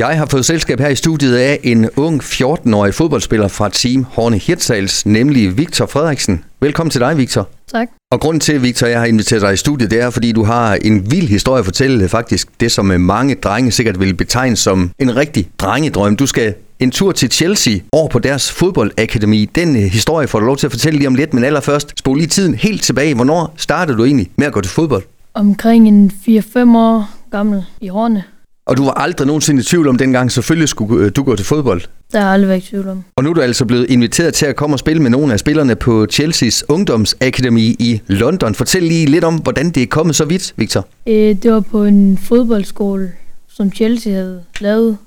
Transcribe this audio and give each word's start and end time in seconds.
Jeg 0.00 0.18
har 0.18 0.26
fået 0.26 0.44
selskab 0.44 0.80
her 0.80 0.88
i 0.88 0.94
studiet 0.94 1.36
af 1.36 1.60
en 1.62 1.90
ung 1.96 2.22
14-årig 2.22 2.94
fodboldspiller 2.94 3.48
fra 3.48 3.68
Team 3.68 4.06
Horne 4.10 4.38
Hirtshals, 4.38 5.06
nemlig 5.06 5.58
Victor 5.58 5.86
Frederiksen. 5.86 6.44
Velkommen 6.60 6.90
til 6.90 7.00
dig, 7.00 7.18
Victor. 7.18 7.48
Tak. 7.72 7.88
Og 8.12 8.20
grunden 8.20 8.40
til, 8.40 8.62
Victor, 8.62 8.86
jeg 8.86 8.98
har 8.98 9.06
inviteret 9.06 9.42
dig 9.42 9.52
i 9.52 9.56
studiet, 9.56 9.90
det 9.90 10.00
er, 10.00 10.10
fordi 10.10 10.32
du 10.32 10.44
har 10.44 10.74
en 10.74 11.10
vild 11.10 11.28
historie 11.28 11.58
at 11.58 11.64
fortælle, 11.64 12.08
faktisk 12.08 12.48
det, 12.60 12.72
som 12.72 12.84
mange 12.86 13.34
drenge 13.34 13.70
sikkert 13.70 14.00
vil 14.00 14.14
betegne 14.14 14.56
som 14.56 14.90
en 14.98 15.16
rigtig 15.16 15.50
drengedrøm. 15.58 16.16
Du 16.16 16.26
skal 16.26 16.54
en 16.78 16.90
tur 16.90 17.12
til 17.12 17.30
Chelsea 17.30 17.74
over 17.92 18.08
på 18.08 18.18
deres 18.18 18.52
fodboldakademi. 18.52 19.44
Den 19.44 19.76
øh, 19.76 19.82
historie 19.82 20.28
får 20.28 20.40
du 20.40 20.46
lov 20.46 20.56
til 20.56 20.66
at 20.66 20.72
fortælle 20.72 20.98
lige 20.98 21.08
om 21.08 21.14
lidt, 21.14 21.34
men 21.34 21.44
allerførst 21.44 21.98
spol 21.98 22.16
lige 22.16 22.26
tiden 22.26 22.54
helt 22.54 22.82
tilbage. 22.82 23.14
Hvornår 23.14 23.54
startede 23.56 23.98
du 23.98 24.04
egentlig 24.04 24.30
med 24.36 24.46
at 24.46 24.52
gå 24.52 24.60
til 24.60 24.72
fodbold? 24.72 25.02
Omkring 25.34 25.88
en 25.88 26.12
4-5 26.28 26.76
år 26.76 27.10
gammel 27.30 27.64
i 27.80 27.88
Horne. 27.88 28.24
Og 28.70 28.76
du 28.76 28.84
var 28.84 28.90
aldrig 28.90 29.26
nogensinde 29.26 29.60
i 29.60 29.64
tvivl 29.64 29.88
om 29.88 29.98
dengang, 29.98 30.32
selvfølgelig 30.32 30.68
skulle 30.68 31.10
du 31.10 31.22
gå 31.22 31.36
til 31.36 31.46
fodbold. 31.46 31.82
Der 32.12 32.20
har 32.20 32.32
aldrig 32.32 32.48
været 32.48 32.64
i 32.64 32.66
tvivl 32.66 32.88
om. 32.88 33.04
Og 33.16 33.24
nu 33.24 33.30
er 33.30 33.34
du 33.34 33.40
altså 33.40 33.64
blevet 33.64 33.90
inviteret 33.90 34.34
til 34.34 34.46
at 34.46 34.56
komme 34.56 34.74
og 34.74 34.78
spille 34.78 35.02
med 35.02 35.10
nogle 35.10 35.32
af 35.32 35.38
spillerne 35.38 35.76
på 35.76 36.06
Chelseas 36.06 36.64
ungdomsakademi 36.68 37.76
i 37.78 38.00
London. 38.06 38.54
Fortæl 38.54 38.82
lige 38.82 39.06
lidt 39.06 39.24
om, 39.24 39.36
hvordan 39.36 39.70
det 39.70 39.82
er 39.82 39.86
kommet 39.86 40.16
så 40.16 40.24
vidt, 40.24 40.54
Victor. 40.56 40.86
Øh, 41.06 41.14
det 41.14 41.52
var 41.52 41.60
på 41.60 41.84
en 41.84 42.18
fodboldskole, 42.18 43.12
som 43.48 43.72
Chelsea 43.72 44.12
havde 44.12 44.42
lavet 44.60 44.98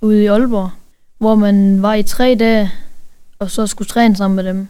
ude 0.00 0.22
i 0.22 0.26
Aalborg, 0.26 0.70
hvor 1.18 1.34
man 1.34 1.82
var 1.82 1.94
i 1.94 2.02
tre 2.02 2.36
dage, 2.38 2.70
og 3.38 3.50
så 3.50 3.66
skulle 3.66 3.88
træne 3.88 4.16
sammen 4.16 4.36
med 4.36 4.44
dem. 4.44 4.66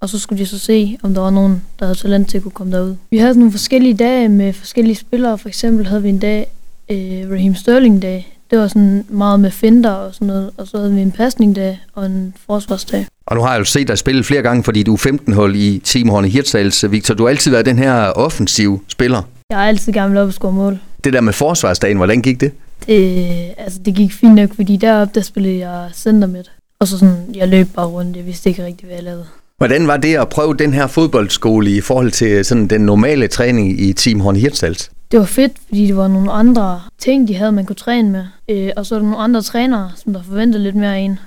Og 0.00 0.08
så 0.08 0.18
skulle 0.18 0.38
de 0.38 0.46
så 0.46 0.58
se, 0.58 0.98
om 1.02 1.14
der 1.14 1.20
var 1.20 1.30
nogen, 1.30 1.62
der 1.78 1.86
havde 1.86 1.98
talent 1.98 2.28
til 2.28 2.36
at 2.36 2.42
kunne 2.42 2.52
komme 2.52 2.76
derud. 2.76 2.94
Vi 3.10 3.18
havde 3.18 3.38
nogle 3.38 3.52
forskellige 3.52 3.94
dage 3.94 4.28
med 4.28 4.52
forskellige 4.52 4.96
spillere. 4.96 5.38
For 5.38 5.48
eksempel 5.48 5.86
havde 5.86 6.02
vi 6.02 6.08
en 6.08 6.18
dag, 6.18 6.46
øh, 6.90 7.30
Raheem 7.30 7.54
Sterling 7.54 8.02
dag. 8.02 8.38
Det 8.50 8.58
var 8.58 8.68
sådan 8.68 9.04
meget 9.08 9.40
med 9.40 9.50
finder 9.50 9.90
og 9.90 10.14
sådan 10.14 10.26
noget. 10.26 10.50
Og 10.56 10.66
så 10.66 10.76
havde 10.76 10.92
vi 10.94 11.00
en 11.00 11.12
pasning-dag 11.12 11.80
og 11.94 12.06
en 12.06 12.34
forsvarsdag. 12.46 13.06
Og 13.26 13.36
nu 13.36 13.42
har 13.42 13.52
jeg 13.52 13.58
jo 13.58 13.64
set 13.64 13.88
dig 13.88 13.98
spille 13.98 14.24
flere 14.24 14.42
gange, 14.42 14.64
fordi 14.64 14.82
du 14.82 14.94
er 14.94 14.98
15-hold 14.98 15.56
i 15.56 15.80
Team 15.84 16.08
Horne 16.08 16.28
Hirtshals. 16.28 16.90
Victor, 16.90 17.14
du 17.14 17.22
har 17.22 17.30
altid 17.30 17.50
været 17.50 17.66
den 17.66 17.78
her 17.78 17.94
offensiv 17.94 18.84
spiller. 18.88 19.22
Jeg 19.50 19.58
har 19.58 19.68
altid 19.68 19.92
gerne 19.92 20.20
op 20.20 20.26
og 20.26 20.32
score 20.32 20.52
mål. 20.52 20.78
Det 21.04 21.12
der 21.12 21.20
med 21.20 21.32
forsvarsdagen, 21.32 21.96
hvordan 21.96 22.22
gik 22.22 22.40
det? 22.40 22.52
Det, 22.86 23.26
altså, 23.58 23.78
det 23.84 23.94
gik 23.94 24.12
fint 24.12 24.34
nok, 24.34 24.54
fordi 24.54 24.76
deroppe, 24.76 25.14
der 25.14 25.20
spillede 25.20 25.58
jeg 25.58 25.88
center 25.94 26.28
midt. 26.28 26.50
Og 26.80 26.88
så 26.88 26.98
sådan, 26.98 27.16
jeg 27.34 27.48
løb 27.48 27.68
bare 27.74 27.86
rundt. 27.86 28.16
Jeg 28.16 28.26
vidste 28.26 28.48
ikke 28.48 28.64
rigtig, 28.64 28.86
hvad 28.86 28.96
jeg 28.96 29.04
lavede. 29.04 29.26
Hvordan 29.58 29.86
var 29.86 29.96
det 29.96 30.14
at 30.14 30.28
prøve 30.28 30.54
den 30.54 30.74
her 30.74 30.86
fodboldskole 30.86 31.70
i 31.70 31.80
forhold 31.80 32.10
til 32.10 32.44
sådan 32.44 32.66
den 32.66 32.80
normale 32.80 33.28
træning 33.28 33.80
i 33.80 33.92
Team 33.92 34.20
Horne 34.20 34.38
Hirtshals? 34.38 34.90
Det 35.10 35.20
var 35.20 35.26
fedt, 35.26 35.52
fordi 35.66 35.86
det 35.86 35.96
var 35.96 36.08
nogle 36.08 36.32
andre 36.32 36.80
ting, 36.98 37.28
de 37.28 37.34
havde, 37.34 37.52
man 37.52 37.66
kunne 37.66 37.76
træne 37.76 38.10
med. 38.10 38.26
Øh, 38.50 38.70
og 38.76 38.86
så 38.86 38.94
er 38.94 38.98
der 38.98 39.04
nogle 39.06 39.24
andre 39.24 39.42
trænere, 39.42 39.90
som 39.96 40.12
der 40.12 40.22
forventede 40.22 40.62
lidt 40.62 40.76
mere 40.76 40.96
af 40.96 40.98
en. 40.98 41.18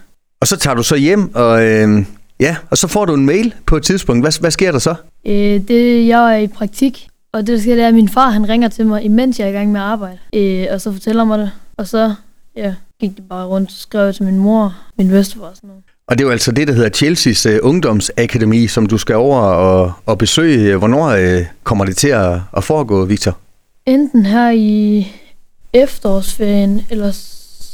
Og 0.41 0.47
så 0.47 0.57
tager 0.57 0.75
du 0.75 0.83
så 0.83 0.95
hjem, 0.95 1.35
og, 1.35 1.65
øh, 1.65 2.05
ja, 2.39 2.55
og 2.69 2.77
så 2.77 2.87
får 2.87 3.05
du 3.05 3.13
en 3.13 3.25
mail 3.25 3.53
på 3.65 3.77
et 3.77 3.83
tidspunkt. 3.83 4.23
Hvad, 4.23 4.39
hvad 4.39 4.51
sker 4.51 4.71
der 4.71 4.79
så? 4.79 4.95
Øh, 5.27 5.61
det, 5.67 6.07
jeg 6.07 6.33
er 6.33 6.37
i 6.37 6.47
praktik, 6.47 7.07
og 7.33 7.47
det 7.47 7.47
der 7.47 7.61
sker, 7.61 7.75
det 7.75 7.83
er, 7.83 7.87
at 7.87 7.93
min 7.93 8.09
far 8.09 8.29
han 8.29 8.49
ringer 8.49 8.67
til 8.67 8.85
mig, 8.85 9.03
imens 9.03 9.39
jeg 9.39 9.45
er 9.45 9.49
i 9.49 9.53
gang 9.53 9.71
med 9.71 9.79
at 9.79 9.85
arbejde. 9.85 10.17
Øh, 10.35 10.67
og 10.71 10.81
så 10.81 10.91
fortæller 10.91 11.23
mig 11.23 11.39
det. 11.39 11.51
Og 11.77 11.87
så 11.87 12.13
ja, 12.55 12.73
gik 12.99 13.15
det 13.15 13.23
bare 13.29 13.45
rundt 13.45 13.69
og 13.69 13.75
skrev 13.77 14.13
til 14.13 14.25
min 14.25 14.37
mor, 14.37 14.75
min 14.97 15.07
bedstefar 15.07 15.45
og 15.45 15.55
sådan 15.55 15.67
noget. 15.67 15.83
Og 16.07 16.17
det 16.17 16.23
er 16.23 16.27
jo 16.27 16.31
altså 16.31 16.51
det, 16.51 16.67
der 16.67 16.73
hedder 16.73 16.89
Chelsea's 16.89 17.63
uh, 17.63 17.69
ungdomsakademi, 17.69 18.67
som 18.67 18.85
du 18.85 18.97
skal 18.97 19.15
over 19.15 19.39
og, 19.39 19.93
og 20.05 20.17
besøge. 20.17 20.77
Hvornår 20.77 21.13
uh, 21.13 21.45
kommer 21.63 21.85
det 21.85 21.97
til 21.97 22.07
at, 22.07 22.39
at 22.57 22.63
foregå, 22.63 23.05
Victor? 23.05 23.37
Enten 23.87 24.25
her 24.25 24.51
i 24.51 25.07
efterårsferien, 25.73 26.81
eller 26.89 27.11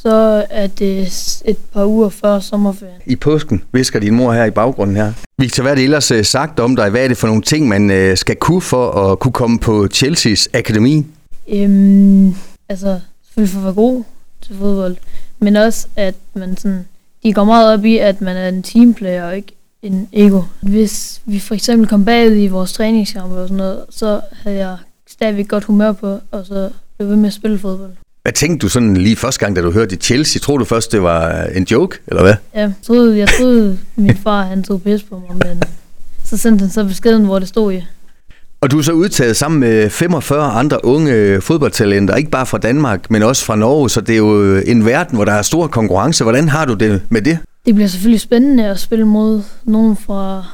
så 0.04 0.46
er 0.50 0.68
det 0.68 1.02
et 1.46 1.58
par 1.74 1.86
uger 1.86 2.10
før 2.10 2.40
sommerferien. 2.40 3.02
I 3.06 3.16
påsken, 3.16 3.64
visker 3.72 4.00
din 4.00 4.14
mor 4.16 4.34
her 4.34 4.46
i 4.46 4.52
baggrunden 4.52 4.96
her. 4.96 5.14
Victor, 5.38 5.64
hvad 5.64 5.72
er 5.72 5.76
det 5.76 5.84
ellers 5.84 6.12
uh, 6.12 6.22
sagt 6.22 6.60
om 6.60 6.76
dig? 6.76 6.90
Hvad 6.90 7.04
er 7.04 7.08
det 7.08 7.18
for 7.18 7.28
nogle 7.28 7.42
ting, 7.42 7.68
man 7.68 7.90
uh, 7.90 8.18
skal 8.18 8.36
kunne 8.36 8.62
for 8.62 8.92
at 8.92 9.20
kunne 9.20 9.32
komme 9.32 9.60
på 9.60 9.88
Chelsea's 9.94 10.48
akademi? 10.54 11.06
Øhm, 11.48 12.36
altså, 12.70 13.00
selvfølgelig 13.24 13.54
for 13.54 13.60
at 13.60 13.66
være 13.66 13.74
god 13.74 14.04
til 14.42 14.56
fodbold, 14.56 14.96
men 15.40 15.56
også 15.56 15.88
at 15.96 16.16
man 16.34 16.58
sådan 16.58 16.86
de 17.24 17.34
går 17.34 17.44
meget 17.44 17.74
op 17.74 17.86
i, 17.86 17.98
at 17.98 18.22
man 18.22 18.38
er 18.38 18.50
en 18.50 18.64
teamplayer 18.64 19.26
og 19.26 19.36
ikke 19.36 19.56
en 19.82 20.10
ego. 20.14 20.42
Hvis 20.62 21.22
vi 21.26 21.40
for 21.40 21.56
eksempel 21.56 21.88
kom 21.88 22.06
bagud 22.06 22.36
i 22.36 22.48
vores 22.48 22.74
træningskampe 22.74 23.36
og 23.36 23.48
sådan 23.48 23.58
noget, 23.58 23.86
så 23.90 24.22
havde 24.44 24.58
jeg 24.58 24.78
stadigvæk 25.14 25.48
godt 25.48 25.64
humør 25.64 25.92
på, 25.92 26.20
og 26.32 26.46
så 26.46 26.70
blev 26.98 27.10
ved 27.10 27.16
med 27.16 27.28
at 27.28 27.34
spille 27.34 27.60
fodbold. 27.60 27.92
Hvad 28.22 28.34
tænkte 28.34 28.64
du 28.64 28.70
sådan 28.70 28.98
lige 28.98 29.16
første 29.16 29.40
gang, 29.40 29.56
da 29.56 29.62
du 29.62 29.72
hørte 29.72 29.96
Chelsea? 29.96 30.40
Tror 30.40 30.58
du 30.58 30.66
først, 30.66 30.92
det 30.92 31.04
var 31.04 31.44
en 31.44 31.64
joke, 31.64 31.98
eller 32.08 32.22
hvad? 32.22 32.36
Ja, 32.56 32.60
jeg 32.60 32.74
troede, 32.84 33.18
jeg 33.18 33.30
troede 33.38 33.80
min 33.96 34.18
far 34.18 34.44
han 34.44 34.64
tog 34.64 34.82
pis 34.82 35.04
på 35.04 35.22
mig, 35.30 35.48
men 35.48 35.64
så 36.24 36.38
sendte 36.38 36.64
han 36.64 36.70
så 36.70 36.84
beskeden, 36.84 37.26
hvor 37.26 37.40
det 37.40 37.48
stod 37.48 37.74
i. 37.74 37.84
Og 38.62 38.72
du 38.72 38.78
er 38.78 38.82
så 38.82 38.92
udtaget 38.92 39.38
sammen 39.38 39.60
med 39.60 39.90
45 39.90 40.52
andre 40.52 40.86
unge 40.86 41.42
fodboldtalenter, 41.42 42.16
ikke 42.16 42.30
bare 42.30 42.46
fra 42.46 42.58
Danmark, 42.58 43.12
men 43.12 43.24
også 43.24 43.46
fra 43.46 43.56
Norge, 43.56 43.90
så 43.90 44.02
det 44.02 44.14
er 44.14 44.18
jo 44.18 44.56
en 44.58 44.86
verden, 44.86 45.16
hvor 45.16 45.26
der 45.26 45.32
er 45.32 45.42
stor 45.42 45.68
konkurrence. 45.68 46.24
Hvordan 46.24 46.50
har 46.50 46.66
du 46.66 46.74
det 46.74 47.02
med 47.10 47.22
det? 47.22 47.40
Det 47.66 47.76
bliver 47.76 47.88
selvfølgelig 47.88 48.22
spændende 48.22 48.66
at 48.66 48.80
spille 48.80 49.06
mod 49.06 49.42
nogen 49.64 49.98
fra 49.98 50.46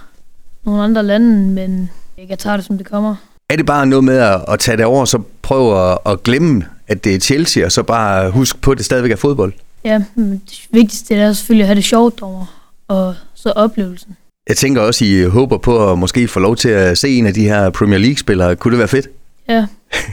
nogle 0.66 0.84
andre 0.84 1.04
lande, 1.04 1.50
men 1.50 1.90
jeg 2.30 2.40
tager 2.40 2.58
det, 2.58 2.66
som 2.66 2.78
det 2.78 2.88
kommer. 2.90 3.16
Er 3.50 3.56
det 3.56 3.66
bare 3.66 3.86
noget 3.86 4.04
med 4.04 4.18
at, 4.18 4.46
at 4.48 4.60
tage 4.60 4.78
det 4.78 4.86
over, 4.86 5.06
så 5.06 5.22
prøve 5.42 5.92
at, 5.92 5.98
at 6.06 6.24
glemme, 6.24 6.66
at 6.88 7.04
det 7.04 7.16
er 7.16 7.20
Chelsea, 7.20 7.66
og 7.66 7.72
så 7.72 7.84
bare 7.84 8.32
huske 8.32 8.60
på, 8.60 8.72
at 8.72 8.78
det 8.78 8.86
stadigvæk 8.86 9.12
er 9.12 9.16
fodbold? 9.16 9.54
Ja, 9.84 10.04
men 10.16 10.32
det 10.32 10.68
vigtigste 10.72 11.16
er 11.16 11.34
selvfølgelig 11.34 11.64
at 11.64 11.68
have 11.68 11.76
det 11.76 11.84
sjovt 11.84 12.22
over, 12.22 12.46
og 12.88 13.16
så 13.34 13.52
oplevelsen. 13.52 14.18
Jeg 14.50 14.58
tænker 14.58 14.82
også, 14.82 15.06
I 15.06 15.24
håber 15.24 15.58
på 15.58 15.92
at 15.92 15.98
måske 15.98 16.28
få 16.28 16.40
lov 16.40 16.56
til 16.56 16.70
at 16.70 16.98
se 16.98 17.10
en 17.10 17.26
af 17.26 17.34
de 17.34 17.44
her 17.44 17.70
Premier 17.70 18.00
League-spillere. 18.00 18.56
Kunne 18.56 18.72
det 18.72 18.80
være 18.80 18.88
fedt? 18.88 19.08
Ja, 19.50 19.66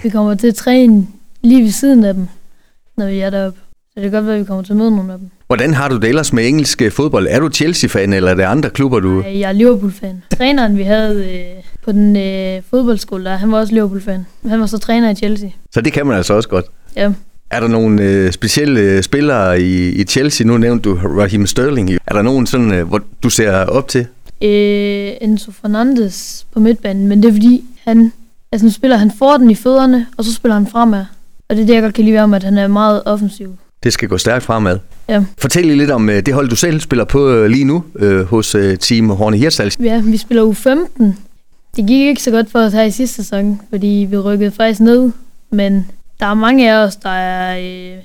vi 0.03 0.09
kommer 0.09 0.35
til 0.35 0.47
at 0.47 0.55
træne 0.55 1.07
lige 1.43 1.63
ved 1.63 1.71
siden 1.71 2.05
af 2.05 2.15
dem, 2.15 2.29
når 2.97 3.07
vi 3.07 3.21
er 3.21 3.31
deroppe. 3.31 3.61
Så 3.89 4.01
det 4.01 4.03
kan 4.03 4.13
godt 4.13 4.27
være, 4.27 4.35
at 4.35 4.41
vi 4.41 4.47
kommer 4.47 4.63
til 4.63 4.73
at 4.73 4.77
møde 4.77 4.91
nogle 4.91 5.13
af 5.13 5.19
dem. 5.19 5.31
Hvordan 5.47 5.75
har 5.75 5.89
du 5.89 5.97
det 5.97 6.09
ellers 6.09 6.33
med 6.33 6.49
engelsk 6.49 6.83
fodbold? 6.91 7.27
Er 7.31 7.41
du 7.41 7.49
Chelsea-fan, 7.49 8.13
eller 8.13 8.31
er 8.31 8.35
det 8.35 8.43
andre 8.43 8.71
klubber, 8.71 9.01
du... 9.01 9.23
Jeg 9.23 9.41
er 9.41 9.53
Liverpool-fan. 9.53 10.23
Træneren, 10.37 10.79
vi 10.79 10.83
havde 10.83 11.25
øh, 11.25 11.63
på 11.85 11.93
den 11.93 12.17
øh, 12.17 12.63
fodboldskole, 12.71 13.25
der, 13.25 13.37
han 13.37 13.53
var 13.53 13.59
også 13.59 13.75
Liverpool-fan. 13.75 14.27
Han 14.49 14.61
var 14.61 14.67
så 14.67 14.79
træner 14.79 15.11
i 15.11 15.15
Chelsea. 15.15 15.49
Så 15.71 15.81
det 15.81 15.93
kan 15.93 16.07
man 16.07 16.17
altså 16.17 16.35
også 16.35 16.49
godt? 16.49 16.65
Ja. 16.97 17.13
Er 17.51 17.61
der 17.61 17.69
nogle 17.69 18.03
øh, 18.03 18.33
specielle 18.33 19.03
spillere 19.03 19.61
i, 19.61 19.89
i 19.89 20.05
Chelsea? 20.05 20.47
Nu 20.47 20.59
nævnte 20.59 20.89
du 20.89 20.95
Raheem 20.95 21.47
Sterling. 21.47 21.91
Er 22.07 22.15
der 22.15 22.23
nogen, 22.23 22.47
sådan, 22.47 22.73
øh, 22.73 22.89
hvor 22.89 23.01
du 23.23 23.31
ser 23.31 23.53
op 23.53 23.89
til? 23.89 24.07
øh, 24.43 25.13
Enzo 25.21 25.51
Fernandes 25.51 26.47
på 26.53 26.61
midtbanen, 26.61 27.09
men 27.09 27.23
det 27.23 27.29
er 27.29 27.33
fordi, 27.33 27.65
han, 27.85 28.13
altså 28.53 28.67
nu 28.67 28.73
spiller 28.73 28.97
han 28.97 29.11
for 29.19 29.37
den 29.37 29.51
i 29.51 29.55
fødderne, 29.55 30.07
og 30.17 30.25
så 30.25 30.35
spiller 30.35 30.55
han 30.55 30.67
fremad. 30.67 31.05
Og 31.49 31.57
det 31.57 31.63
er 31.63 31.67
det, 31.67 31.75
jeg 31.75 31.83
godt 31.83 31.95
kan 31.95 32.05
lide 32.05 32.13
ved 32.13 32.21
ham, 32.21 32.35
at 32.35 32.43
han 32.45 32.59
er 32.59 32.67
meget 32.69 33.03
offensiv. 33.05 33.57
Det 33.85 33.93
skal 33.93 34.09
gå 34.09 34.19
stærkt 34.19 34.45
fremad. 34.45 34.79
Ja. 35.09 35.25
Fortæl 35.39 35.67
lige 35.67 35.77
lidt 35.77 35.91
om 35.91 36.07
det 36.07 36.35
hold, 36.35 36.49
du 36.49 36.57
selv 36.57 36.81
spiller 36.81 37.05
på 37.05 37.47
lige 37.47 37.65
nu 37.65 37.85
øh, 37.95 38.27
hos 38.27 38.55
øh, 38.55 38.79
Team 38.79 39.11
Horne 39.11 39.37
Hirtshals. 39.37 39.79
Ja, 39.81 40.01
vi 40.01 40.17
spiller 40.17 40.43
u 40.43 40.53
15. 40.53 41.19
Det 41.77 41.87
gik 41.87 42.07
ikke 42.07 42.23
så 42.23 42.31
godt 42.31 42.51
for 42.51 42.59
os 42.59 42.73
her 42.73 42.83
i 42.83 42.91
sidste 42.91 43.17
sæson, 43.17 43.61
fordi 43.71 44.07
vi 44.11 44.19
rykkede 44.19 44.51
faktisk 44.51 44.81
ned. 44.81 45.13
Men 45.51 45.87
der 46.21 46.27
er 46.27 46.35
mange 46.35 46.73
af 46.73 46.85
os, 46.85 46.97
der 46.97 47.11
er, 47.11 47.59
øh, 47.59 48.03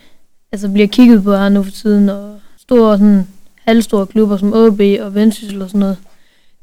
altså 0.52 0.70
bliver 0.70 0.88
kigget 0.88 1.24
på 1.24 1.32
her 1.36 1.50
nu 1.50 1.64
for 1.64 1.72
tiden, 1.72 2.10
og 2.10 2.40
store 2.58 2.98
sådan, 2.98 3.28
halvstore 3.68 4.06
klubber 4.08 4.38
som 4.38 4.54
AB 4.54 4.82
og 5.02 5.16
Vendsyssel 5.16 5.62
og 5.62 5.70
sådan 5.70 5.80
noget 5.80 5.98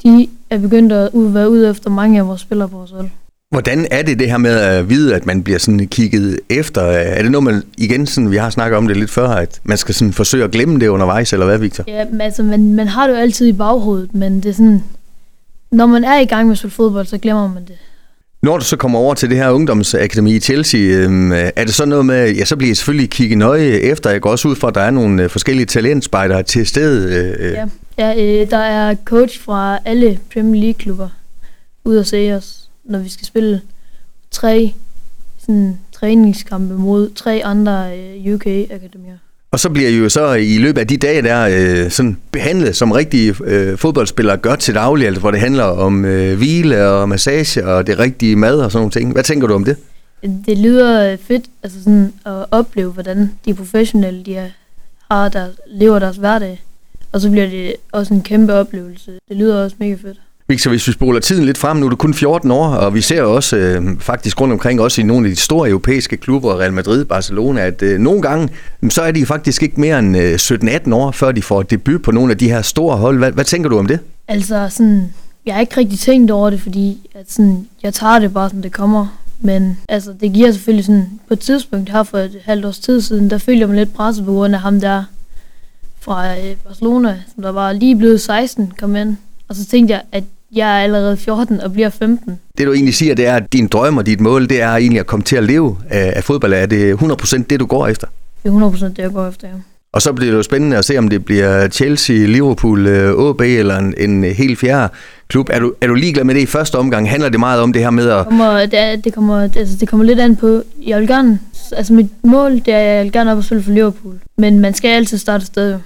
de 0.03 0.29
er 0.51 0.59
begyndt 0.59 0.93
at 0.93 1.11
være 1.15 1.51
ude 1.51 1.71
efter 1.71 1.91
mange 1.91 2.19
af 2.19 2.27
vores 2.27 2.41
spillere 2.41 2.69
på 2.69 2.77
vores 2.77 2.91
hold. 2.91 3.11
Hvordan 3.51 3.87
er 3.91 4.03
det 4.03 4.19
det 4.19 4.31
her 4.31 4.39
med 4.39 4.51
at 4.51 4.89
vide, 4.89 5.15
at 5.15 5.27
man 5.27 5.43
bliver 5.43 5.59
sådan 5.59 5.87
kigget 5.87 6.41
efter? 6.49 6.83
Er 6.83 7.23
det 7.23 7.31
noget, 7.31 7.45
man 7.45 7.63
igen, 7.79 8.07
sådan, 8.07 8.31
vi 8.31 8.37
har 8.37 8.51
snakket 8.51 8.77
om 8.77 8.89
det 8.89 8.97
lidt 8.97 9.11
før, 9.11 9.29
at 9.29 9.61
man 9.65 9.77
skal 9.77 9.95
sådan 9.95 10.13
forsøge 10.13 10.45
at 10.45 10.51
glemme 10.51 10.81
det 10.81 10.89
undervejs, 10.89 11.33
eller 11.33 11.47
hvad, 11.47 11.59
Victor? 11.59 11.85
Ja, 11.87 12.05
altså 12.21 12.43
man, 12.43 12.75
man 12.75 12.89
har 12.89 13.07
det 13.07 13.15
jo 13.15 13.19
altid 13.19 13.47
i 13.47 13.53
baghovedet, 13.53 14.15
men 14.15 14.37
det 14.37 14.49
er 14.49 14.53
sådan, 14.53 14.85
når 15.71 15.87
man 15.87 16.05
er 16.05 16.19
i 16.19 16.25
gang 16.25 16.47
med 16.47 16.53
at 16.53 16.59
spille 16.59 16.75
fodbold, 16.75 17.07
så 17.07 17.19
glemmer 17.19 17.49
man 17.49 17.65
det. 17.65 17.77
Når 18.43 18.59
du 18.59 18.65
så 18.65 18.77
kommer 18.77 18.99
over 18.99 19.15
til 19.15 19.31
det 19.31 19.39
her 19.39 19.51
ungdomsakademi 19.51 20.37
i 20.37 20.41
Chelsea, 20.41 20.81
øh, 20.81 21.33
er 21.57 21.65
det 21.65 21.75
så 21.75 21.85
noget 21.85 22.07
med, 22.07 22.35
ja, 22.35 22.45
så 22.45 22.57
bliver 22.57 22.73
I 22.73 22.75
selvfølgelig 22.75 23.11
kigget 23.11 23.39
nøje 23.39 23.69
efter. 23.69 24.11
Jeg 24.11 24.21
går 24.21 24.31
også 24.31 24.49
ud 24.49 24.57
fra, 24.57 24.69
at 24.69 24.75
der 24.75 24.81
er 24.81 24.91
nogle 24.91 25.23
øh, 25.23 25.31
forskellige 25.31 25.67
talentspejdere 25.67 26.43
til 26.43 26.67
stede. 26.67 27.35
Øh. 27.41 27.53
Ja, 27.53 27.67
ja 27.99 28.43
øh, 28.43 28.51
der 28.51 28.59
er 28.59 28.95
coach 29.05 29.41
fra 29.41 29.79
alle 29.85 30.19
Premier 30.33 30.63
League-klubber 30.63 31.09
ude 31.85 32.01
at 32.01 32.07
se 32.07 32.35
os, 32.37 32.68
når 32.89 32.99
vi 32.99 33.09
skal 33.09 33.27
spille 33.27 33.61
tre 34.31 34.75
sådan, 35.39 35.79
træningskampe 35.93 36.75
mod 36.75 37.11
tre 37.15 37.43
andre 37.45 37.99
øh, 37.99 38.35
UK-akademier. 38.35 39.19
Og 39.51 39.61
så 39.61 39.71
bliver 39.71 39.89
I 39.89 39.97
jo 39.97 40.09
så 40.09 40.33
i 40.33 40.59
løbet 40.59 40.81
af 40.81 40.87
de 40.87 40.97
dage 40.97 41.23
der 41.23 41.49
øh, 41.51 41.91
sådan 41.91 42.17
behandlet 42.33 42.77
som 42.77 42.93
rigtige 42.93 43.35
øh, 43.45 43.79
fodboldspillere 43.79 44.37
gør 44.37 44.55
til 44.55 44.75
daglig, 44.75 45.07
altså 45.07 45.21
hvor 45.21 45.31
det 45.31 45.41
handler 45.41 45.65
om 45.65 46.05
øh, 46.05 46.37
hvile 46.37 46.89
og 46.89 47.09
massage 47.09 47.67
og 47.67 47.87
det 47.87 47.99
rigtige 47.99 48.37
mad 48.37 48.61
og 48.61 48.73
sådan 48.73 48.81
nogle 48.81 48.91
ting. 48.91 49.13
Hvad 49.13 49.23
tænker 49.23 49.47
du 49.47 49.55
om 49.55 49.65
det? 49.65 49.77
Det 50.47 50.59
lyder 50.59 51.17
fedt 51.17 51.45
altså 51.63 51.83
sådan 51.83 52.13
at 52.27 52.45
opleve, 52.51 52.93
hvordan 52.93 53.33
de 53.45 53.55
professionelle 53.55 54.23
de 54.25 54.51
har 55.11 55.29
der, 55.29 55.47
lever 55.67 55.99
deres 55.99 56.17
hverdag. 56.17 56.63
Og 57.13 57.21
så 57.21 57.31
bliver 57.31 57.47
det 57.47 57.75
også 57.93 58.15
en 58.15 58.23
kæmpe 58.23 58.55
oplevelse. 58.55 59.13
Det 59.29 59.37
lyder 59.37 59.65
også 59.65 59.77
mega 59.79 59.95
fedt. 59.95 60.19
Victor, 60.51 60.71
hvis 60.71 60.89
vi 60.89 60.93
spoler 60.93 61.21
tiden 61.21 61.45
lidt 61.45 61.59
frem, 61.59 61.77
nu 61.77 61.87
er 61.87 61.91
du 61.91 61.97
kun 61.97 62.15
14 62.15 62.51
år, 62.51 62.67
og 62.69 62.95
vi 62.95 63.01
ser 63.01 63.23
også 63.23 63.57
øh, 63.57 64.01
faktisk 64.01 64.41
rundt 64.41 64.53
omkring, 64.53 64.81
også 64.81 65.01
i 65.01 65.05
nogle 65.05 65.29
af 65.29 65.35
de 65.35 65.41
store 65.41 65.69
europæiske 65.69 66.17
klubber, 66.17 66.61
Real 66.61 66.73
Madrid, 66.73 67.05
Barcelona, 67.05 67.61
at 67.61 67.83
øh, 67.83 67.99
nogle 67.99 68.23
gange, 68.23 68.49
mm, 68.81 68.91
så 68.91 69.03
er 69.03 69.11
de 69.11 69.27
faktisk 69.27 69.63
ikke 69.63 69.81
mere 69.81 69.99
end 69.99 70.17
øh, 70.17 70.35
17-18 70.35 70.95
år, 70.95 71.11
før 71.11 71.33
de 71.33 71.43
får 71.43 71.63
debut 71.63 72.03
på 72.03 72.11
nogle 72.11 72.33
af 72.33 72.39
de 72.39 72.49
her 72.49 72.63
store 72.63 72.97
hold. 72.97 73.19
Hvad, 73.19 73.33
hvad 73.33 73.45
tænker 73.45 73.71
du 73.71 73.79
om 73.79 73.87
det? 73.87 74.01
Altså 74.29 74.69
sådan, 74.71 75.13
jeg 75.47 75.55
har 75.55 75.61
ikke 75.61 75.77
rigtig 75.77 75.99
tænkt 75.99 76.31
over 76.31 76.51
det, 76.51 76.61
fordi 76.61 77.11
at 77.15 77.33
sådan, 77.33 77.67
jeg 77.83 77.95
tager 77.95 78.19
det 78.19 78.35
bare, 78.35 78.51
som 78.51 78.63
det 78.63 78.73
kommer. 78.73 79.21
Men 79.41 79.79
altså, 79.89 80.15
det 80.21 80.33
giver 80.33 80.53
selvfølgelig 80.53 80.85
sådan, 80.85 81.07
på 81.29 81.35
et 81.35 81.41
tidspunkt 81.41 81.91
her 81.91 82.03
for 82.03 82.19
et 82.19 82.39
halvt 82.45 82.65
års 82.65 82.79
tid 82.79 83.01
siden, 83.01 83.31
der 83.31 83.39
følte 83.39 83.61
jeg 83.61 83.69
mig 83.69 83.77
lidt 83.77 83.95
presset 83.95 84.25
på 84.25 84.33
grund 84.33 84.55
af 84.55 84.61
ham 84.61 84.81
der 84.81 85.05
fra 86.01 86.39
øh, 86.39 86.57
Barcelona, 86.67 87.23
som 87.35 87.43
der 87.43 87.53
var 87.53 87.73
lige 87.73 87.97
blevet 87.97 88.21
16, 88.21 88.73
kom 88.79 88.97
ind. 88.97 89.17
Og 89.49 89.57
så 89.57 89.67
tænkte 89.67 89.95
jeg, 89.95 90.03
at 90.13 90.25
jeg 90.53 90.79
er 90.79 90.83
allerede 90.83 91.17
14 91.17 91.61
og 91.61 91.73
bliver 91.73 91.91
15. 91.91 92.41
Det 92.59 92.67
du 92.67 92.73
egentlig 92.73 92.95
siger, 92.95 93.15
det 93.15 93.27
er, 93.27 93.37
at 93.37 93.53
din 93.53 93.67
drøm 93.67 93.97
og 93.97 94.07
dit 94.07 94.21
mål, 94.21 94.49
det 94.49 94.63
er 94.63 94.77
egentlig 94.77 95.01
at 95.01 95.07
komme 95.07 95.25
til 95.25 95.37
at 95.37 95.45
leve 95.45 95.79
af, 95.89 96.13
af 96.17 96.25
fodbold. 96.25 96.53
Er 96.53 96.67
det 96.67 96.95
100% 96.95 97.43
det, 97.51 97.61
du 97.61 97.67
går 97.67 97.87
efter? 97.87 98.07
Det 98.43 98.49
er 98.49 98.71
100% 98.71 98.85
det, 98.85 98.99
jeg 98.99 99.13
går 99.13 99.29
efter, 99.29 99.49
ja. 99.49 99.55
Og 99.93 100.03
så 100.03 100.13
bliver 100.13 100.31
det 100.31 100.39
jo 100.39 100.43
spændende 100.43 100.77
at 100.77 100.85
se, 100.85 100.99
om 100.99 101.09
det 101.09 101.25
bliver 101.25 101.69
Chelsea, 101.69 102.17
Liverpool, 102.17 102.87
øh, 102.87 103.35
eller 103.41 103.79
en, 103.79 103.95
en 103.97 104.25
helt 104.25 104.59
fjerde 104.59 104.93
klub. 105.29 105.49
Er 105.53 105.59
du, 105.59 105.75
er 105.81 105.87
du 105.87 105.95
ligeglad 105.95 106.25
med 106.25 106.35
det 106.35 106.41
i 106.41 106.47
første 106.47 106.77
omgang? 106.77 107.11
Handler 107.11 107.29
det 107.29 107.41
meget 107.41 107.61
om 107.61 107.73
det 107.73 107.83
her 107.83 107.91
med 107.91 108.11
at... 108.11 108.19
Det 108.19 108.27
kommer, 108.27 108.67
det, 108.67 109.05
det 109.05 109.15
kommer, 109.15 109.43
altså, 109.43 109.77
det 109.81 109.89
kommer 109.89 110.07
lidt 110.07 110.21
an 110.21 110.37
på... 110.37 110.63
Jeg 110.87 111.01
vil 111.01 111.09
gerne... 111.09 111.39
Altså 111.73 111.93
mit 111.93 112.25
mål, 112.25 112.53
det 112.53 112.69
er, 112.69 112.79
jeg 112.79 113.05
vil 113.05 113.13
gerne 113.13 113.33
op 113.33 113.39
og 113.39 113.45
spille 113.45 113.63
for 113.63 113.71
Liverpool. 113.71 114.15
Men 114.39 114.61
man 114.61 114.75
skal 114.75 114.89
altid 114.89 115.19
starte 115.19 115.47
sted. 115.47 115.79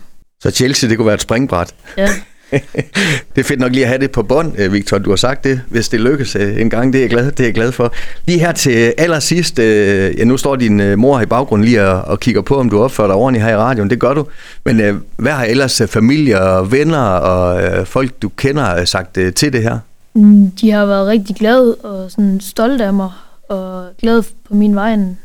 Så 0.43 0.51
Chelsea, 0.51 0.89
det 0.91 0.97
kunne 0.97 1.07
være 1.07 1.15
et 1.15 1.23
springbræt? 1.23 1.75
Ja. 1.99 2.09
det 2.53 3.39
er 3.39 3.43
fedt 3.43 3.61
nok 3.61 3.73
lige 3.73 3.83
at 3.83 3.89
have 3.89 4.01
det 4.01 4.11
på 4.11 4.23
bånd, 4.23 4.53
øh, 4.59 4.73
Victor. 4.73 4.99
Du 4.99 5.11
har 5.11 5.17
sagt 5.17 5.45
det, 5.45 5.61
hvis 5.69 5.89
det 5.89 6.01
lykkes 6.01 6.37
øh, 6.37 6.61
en 6.61 6.71
gang. 6.71 6.93
Det 6.93 6.99
er 6.99 7.03
jeg 7.03 7.11
glad, 7.11 7.31
det 7.31 7.41
er 7.41 7.45
jeg 7.45 7.55
glad 7.55 7.73
for. 7.73 7.93
Lige 8.27 8.39
her 8.39 8.53
til 8.53 8.95
allersidst. 8.99 9.59
Øh, 9.59 10.19
ja, 10.19 10.25
nu 10.25 10.37
står 10.37 10.57
din 10.57 10.99
mor 10.99 11.17
her 11.17 11.23
i 11.23 11.27
baggrunden 11.27 11.65
lige 11.65 11.83
og, 11.83 12.03
og 12.03 12.21
kigger 12.21 12.43
på, 12.43 12.59
om 12.59 12.71
du 12.71 12.83
opfører 12.83 13.09
dig 13.09 13.17
ordentligt 13.17 13.45
her 13.45 13.53
i 13.53 13.57
radioen. 13.57 13.91
Det 13.91 13.99
gør 13.99 14.15
du. 14.15 14.27
Men 14.65 15.03
hvad 15.17 15.33
har 15.33 15.45
ellers 15.45 15.83
familie 15.87 16.41
og 16.41 16.73
venner 16.73 16.99
og 16.99 17.87
folk, 17.87 18.23
du 18.23 18.29
kender, 18.29 18.85
sagt 18.85 19.19
til 19.37 19.53
det 19.53 19.63
her? 19.63 19.79
Mm, 20.15 20.51
de 20.51 20.71
har 20.71 20.87
været 20.87 21.07
rigtig 21.07 21.37
glade 21.37 21.75
og 21.75 22.11
sådan 22.11 22.41
stolte 22.41 22.85
af 22.85 22.95
mig 22.95 23.11
og 23.49 23.87
glade 24.01 24.23
på 24.23 24.55
min 24.55 24.75
vejen. 24.75 25.19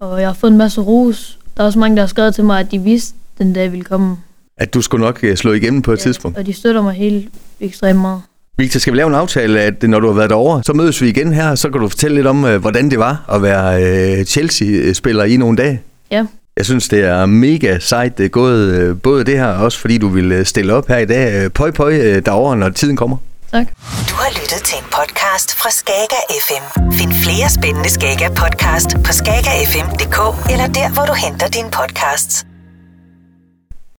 Og 0.00 0.20
jeg 0.20 0.28
har 0.28 0.34
fået 0.34 0.50
en 0.50 0.58
masse 0.58 0.80
ros. 0.80 1.38
Der 1.56 1.62
er 1.62 1.66
også 1.66 1.78
mange, 1.78 1.96
der 1.96 2.02
har 2.02 2.06
skrevet 2.06 2.34
til 2.34 2.44
mig, 2.44 2.60
at 2.60 2.70
de 2.70 2.78
vidste, 2.78 3.14
den 3.38 3.52
dag 3.52 3.72
ville 3.72 3.84
komme 3.84 4.16
at 4.60 4.74
du 4.74 4.82
skulle 4.82 5.04
nok 5.04 5.18
øh, 5.22 5.36
slå 5.36 5.52
igennem 5.52 5.82
på 5.82 5.92
et 5.92 5.98
ja, 5.98 6.02
tidspunkt. 6.02 6.38
og 6.38 6.46
de 6.46 6.52
støtter 6.52 6.82
mig 6.82 6.94
helt 6.94 7.28
ekstremt 7.60 8.00
meget. 8.00 8.22
Victor, 8.58 8.80
skal 8.80 8.92
vi 8.92 8.98
lave 8.98 9.08
en 9.08 9.14
aftale, 9.14 9.60
at 9.60 9.82
når 9.82 10.00
du 10.00 10.06
har 10.06 10.14
været 10.14 10.30
derovre, 10.30 10.62
så 10.64 10.72
mødes 10.72 11.02
vi 11.02 11.08
igen 11.08 11.32
her, 11.32 11.54
så 11.54 11.70
kan 11.70 11.80
du 11.80 11.88
fortælle 11.88 12.14
lidt 12.14 12.26
om, 12.26 12.44
øh, 12.44 12.60
hvordan 12.60 12.90
det 12.90 12.98
var 12.98 13.24
at 13.32 13.42
være 13.42 13.82
øh, 14.18 14.24
Chelsea-spiller 14.24 15.24
i 15.24 15.36
nogle 15.36 15.56
dage. 15.56 15.82
Ja. 16.10 16.24
Jeg 16.56 16.64
synes, 16.64 16.88
det 16.88 17.00
er 17.04 17.26
mega 17.26 17.78
sejt 17.78 18.18
det 18.18 18.24
er 18.24 18.28
gået, 18.28 19.02
både 19.02 19.24
det 19.24 19.38
her, 19.38 19.46
og 19.46 19.64
også 19.64 19.78
fordi 19.78 19.98
du 19.98 20.08
vil 20.08 20.46
stille 20.46 20.74
op 20.74 20.88
her 20.88 20.98
i 20.98 21.04
dag. 21.06 21.52
Pøj, 21.52 21.70
pøj 21.70 22.20
derovre, 22.20 22.56
når 22.56 22.68
tiden 22.68 22.96
kommer. 22.96 23.16
Tak. 23.52 23.66
Du 24.10 24.14
har 24.14 24.30
lyttet 24.30 24.60
til 24.64 24.78
en 24.78 24.84
podcast 24.84 25.54
fra 25.54 25.70
Skager 25.70 26.22
FM. 26.46 26.92
Find 26.92 27.12
flere 27.12 27.50
spændende 27.50 27.90
Skager 27.90 28.28
podcast 28.28 28.96
på 29.04 29.12
skagerfm.dk 29.12 30.50
eller 30.52 30.66
der, 30.66 30.94
hvor 30.94 31.04
du 31.04 31.14
henter 31.24 31.48
dine 31.48 31.70
podcasts. 31.70 32.49